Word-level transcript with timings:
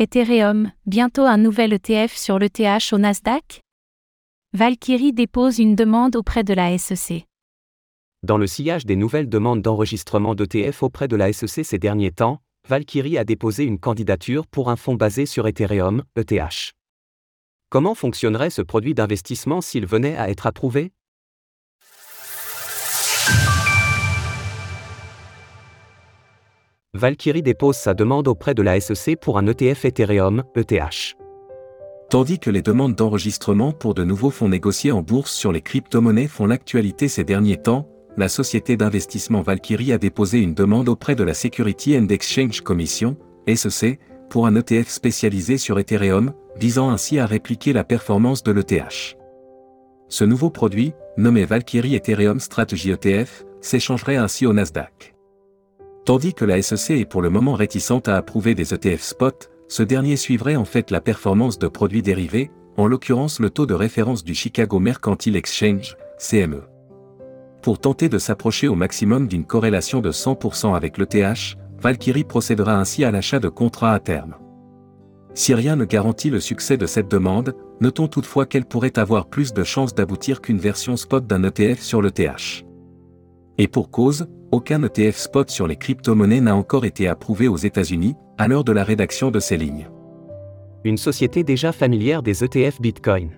Ethereum, 0.00 0.70
bientôt 0.86 1.24
un 1.24 1.38
nouvel 1.38 1.72
ETF 1.72 2.16
sur 2.16 2.38
l'ETH 2.38 2.92
au 2.92 2.98
Nasdaq? 2.98 3.62
Valkyrie 4.52 5.12
dépose 5.12 5.58
une 5.58 5.74
demande 5.74 6.14
auprès 6.14 6.44
de 6.44 6.54
la 6.54 6.78
SEC. 6.78 7.24
Dans 8.22 8.38
le 8.38 8.46
sillage 8.46 8.86
des 8.86 8.94
nouvelles 8.94 9.28
demandes 9.28 9.60
d'enregistrement 9.60 10.36
d'ETF 10.36 10.84
auprès 10.84 11.08
de 11.08 11.16
la 11.16 11.32
SEC 11.32 11.64
ces 11.64 11.78
derniers 11.80 12.12
temps, 12.12 12.38
Valkyrie 12.68 13.18
a 13.18 13.24
déposé 13.24 13.64
une 13.64 13.80
candidature 13.80 14.46
pour 14.46 14.70
un 14.70 14.76
fonds 14.76 14.94
basé 14.94 15.26
sur 15.26 15.48
Ethereum, 15.48 16.04
ETH. 16.14 16.74
Comment 17.68 17.96
fonctionnerait 17.96 18.50
ce 18.50 18.62
produit 18.62 18.94
d'investissement 18.94 19.60
s'il 19.60 19.84
venait 19.84 20.16
à 20.16 20.30
être 20.30 20.46
approuvé? 20.46 20.92
Valkyrie 26.98 27.42
dépose 27.42 27.76
sa 27.76 27.94
demande 27.94 28.26
auprès 28.26 28.54
de 28.54 28.62
la 28.62 28.78
SEC 28.80 29.18
pour 29.20 29.38
un 29.38 29.46
ETF 29.46 29.84
Ethereum, 29.84 30.42
ETH. 30.56 31.16
Tandis 32.10 32.40
que 32.40 32.50
les 32.50 32.60
demandes 32.60 32.96
d'enregistrement 32.96 33.72
pour 33.72 33.94
de 33.94 34.02
nouveaux 34.02 34.30
fonds 34.30 34.48
négociés 34.48 34.90
en 34.90 35.02
bourse 35.02 35.32
sur 35.32 35.52
les 35.52 35.60
crypto-monnaies 35.60 36.26
font 36.26 36.46
l'actualité 36.46 37.06
ces 37.06 37.22
derniers 37.22 37.58
temps, 37.58 37.86
la 38.16 38.28
société 38.28 38.76
d'investissement 38.76 39.42
Valkyrie 39.42 39.92
a 39.92 39.98
déposé 39.98 40.40
une 40.40 40.54
demande 40.54 40.88
auprès 40.88 41.14
de 41.14 41.22
la 41.22 41.34
Security 41.34 41.96
and 41.96 42.08
Exchange 42.08 42.62
Commission, 42.62 43.16
SEC, 43.46 44.00
pour 44.28 44.46
un 44.46 44.56
ETF 44.56 44.88
spécialisé 44.88 45.56
sur 45.56 45.78
Ethereum, 45.78 46.32
visant 46.56 46.90
ainsi 46.90 47.20
à 47.20 47.26
répliquer 47.26 47.72
la 47.72 47.84
performance 47.84 48.42
de 48.42 48.50
l'ETH. 48.50 49.16
Ce 50.08 50.24
nouveau 50.24 50.50
produit, 50.50 50.94
nommé 51.16 51.44
Valkyrie 51.44 51.94
Ethereum 51.94 52.40
Strategy 52.40 52.90
ETF, 52.90 53.44
s'échangerait 53.60 54.16
ainsi 54.16 54.46
au 54.46 54.52
Nasdaq. 54.52 55.14
Tandis 56.08 56.32
que 56.32 56.46
la 56.46 56.62
SEC 56.62 57.00
est 57.00 57.04
pour 57.04 57.20
le 57.20 57.28
moment 57.28 57.52
réticente 57.52 58.08
à 58.08 58.16
approuver 58.16 58.54
des 58.54 58.72
ETF 58.72 59.02
spot, 59.02 59.50
ce 59.68 59.82
dernier 59.82 60.16
suivrait 60.16 60.56
en 60.56 60.64
fait 60.64 60.90
la 60.90 61.02
performance 61.02 61.58
de 61.58 61.68
produits 61.68 62.00
dérivés, 62.00 62.50
en 62.78 62.86
l'occurrence 62.86 63.40
le 63.40 63.50
taux 63.50 63.66
de 63.66 63.74
référence 63.74 64.24
du 64.24 64.32
Chicago 64.32 64.78
Mercantile 64.78 65.36
Exchange, 65.36 65.98
CME. 66.16 66.62
Pour 67.60 67.78
tenter 67.78 68.08
de 68.08 68.16
s'approcher 68.16 68.68
au 68.68 68.74
maximum 68.74 69.28
d'une 69.28 69.44
corrélation 69.44 70.00
de 70.00 70.10
100% 70.10 70.74
avec 70.74 70.96
l'ETH, 70.96 71.58
Valkyrie 71.78 72.24
procédera 72.24 72.80
ainsi 72.80 73.04
à 73.04 73.10
l'achat 73.10 73.38
de 73.38 73.50
contrats 73.50 73.92
à 73.92 74.00
terme. 74.00 74.36
Si 75.34 75.52
rien 75.52 75.76
ne 75.76 75.84
garantit 75.84 76.30
le 76.30 76.40
succès 76.40 76.78
de 76.78 76.86
cette 76.86 77.10
demande, 77.10 77.54
notons 77.82 78.08
toutefois 78.08 78.46
qu'elle 78.46 78.64
pourrait 78.64 78.98
avoir 78.98 79.26
plus 79.26 79.52
de 79.52 79.62
chances 79.62 79.94
d'aboutir 79.94 80.40
qu'une 80.40 80.56
version 80.56 80.96
spot 80.96 81.26
d'un 81.26 81.44
ETF 81.44 81.82
sur 81.82 82.00
l'ETH. 82.00 82.64
Et 83.58 83.68
pour 83.68 83.90
cause, 83.90 84.26
aucun 84.50 84.82
ETF 84.82 85.16
spot 85.16 85.50
sur 85.50 85.66
les 85.66 85.76
crypto-monnaies 85.76 86.40
n'a 86.40 86.56
encore 86.56 86.84
été 86.84 87.08
approuvé 87.08 87.48
aux 87.48 87.56
États-Unis, 87.56 88.14
à 88.38 88.48
l'heure 88.48 88.64
de 88.64 88.72
la 88.72 88.84
rédaction 88.84 89.30
de 89.30 89.40
ces 89.40 89.56
lignes. 89.56 89.88
Une 90.84 90.96
société 90.96 91.44
déjà 91.44 91.72
familière 91.72 92.22
des 92.22 92.44
ETF 92.44 92.80
Bitcoin. 92.80 93.30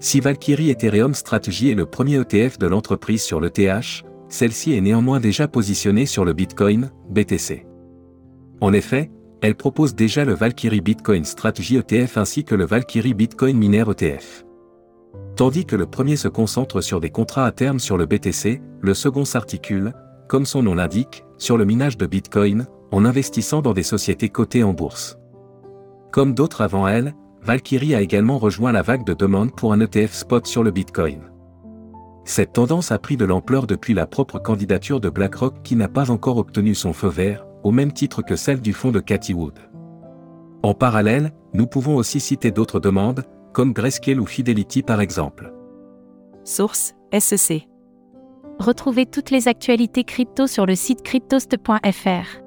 Si 0.00 0.20
Valkyrie 0.20 0.70
Ethereum 0.70 1.14
Strategy 1.14 1.70
est 1.70 1.74
le 1.74 1.86
premier 1.86 2.20
ETF 2.20 2.58
de 2.58 2.66
l'entreprise 2.66 3.22
sur 3.22 3.40
l'ETH, 3.40 4.04
celle-ci 4.28 4.74
est 4.74 4.80
néanmoins 4.80 5.20
déjà 5.20 5.46
positionnée 5.46 6.06
sur 6.06 6.24
le 6.24 6.32
Bitcoin, 6.32 6.90
BTC. 7.08 7.66
En 8.60 8.72
effet, 8.72 9.10
elle 9.42 9.54
propose 9.54 9.94
déjà 9.94 10.24
le 10.24 10.34
Valkyrie 10.34 10.80
Bitcoin 10.80 11.24
Strategy 11.24 11.76
ETF 11.76 12.16
ainsi 12.16 12.44
que 12.44 12.54
le 12.54 12.64
Valkyrie 12.64 13.14
Bitcoin 13.14 13.56
Miner 13.56 13.84
ETF. 13.90 14.44
Tandis 15.42 15.66
que 15.66 15.74
le 15.74 15.86
premier 15.86 16.14
se 16.14 16.28
concentre 16.28 16.80
sur 16.80 17.00
des 17.00 17.10
contrats 17.10 17.46
à 17.46 17.50
terme 17.50 17.80
sur 17.80 17.96
le 17.96 18.06
BTC, 18.06 18.62
le 18.80 18.94
second 18.94 19.24
s'articule, 19.24 19.92
comme 20.28 20.46
son 20.46 20.62
nom 20.62 20.76
l'indique, 20.76 21.24
sur 21.36 21.56
le 21.56 21.64
minage 21.64 21.96
de 21.96 22.06
Bitcoin, 22.06 22.68
en 22.92 23.04
investissant 23.04 23.60
dans 23.60 23.72
des 23.72 23.82
sociétés 23.82 24.28
cotées 24.28 24.62
en 24.62 24.72
bourse. 24.72 25.18
Comme 26.12 26.32
d'autres 26.32 26.60
avant 26.60 26.86
elle, 26.86 27.16
Valkyrie 27.42 27.96
a 27.96 28.02
également 28.02 28.38
rejoint 28.38 28.70
la 28.70 28.82
vague 28.82 29.04
de 29.04 29.14
demandes 29.14 29.52
pour 29.52 29.72
un 29.72 29.80
ETF 29.80 30.12
spot 30.12 30.46
sur 30.46 30.62
le 30.62 30.70
Bitcoin. 30.70 31.22
Cette 32.24 32.52
tendance 32.52 32.92
a 32.92 33.00
pris 33.00 33.16
de 33.16 33.24
l'ampleur 33.24 33.66
depuis 33.66 33.94
la 33.94 34.06
propre 34.06 34.38
candidature 34.38 35.00
de 35.00 35.10
BlackRock 35.10 35.64
qui 35.64 35.74
n'a 35.74 35.88
pas 35.88 36.12
encore 36.12 36.36
obtenu 36.36 36.76
son 36.76 36.92
feu 36.92 37.08
vert, 37.08 37.44
au 37.64 37.72
même 37.72 37.90
titre 37.90 38.22
que 38.22 38.36
celle 38.36 38.60
du 38.60 38.72
fonds 38.72 38.92
de 38.92 39.00
Cathy 39.00 39.34
Wood. 39.34 39.58
En 40.62 40.74
parallèle, 40.74 41.32
nous 41.52 41.66
pouvons 41.66 41.96
aussi 41.96 42.20
citer 42.20 42.52
d'autres 42.52 42.78
demandes, 42.78 43.24
comme 43.52 43.72
Grayscale 43.72 44.20
ou 44.20 44.26
Fidelity 44.26 44.82
par 44.82 45.00
exemple. 45.00 45.52
Source 46.44 46.94
SEC. 47.18 47.68
Retrouvez 48.58 49.06
toutes 49.06 49.30
les 49.30 49.48
actualités 49.48 50.04
crypto 50.04 50.46
sur 50.46 50.66
le 50.66 50.74
site 50.74 51.02
cryptost.fr. 51.02 52.42